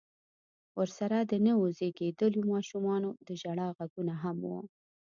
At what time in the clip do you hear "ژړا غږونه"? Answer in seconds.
3.41-4.13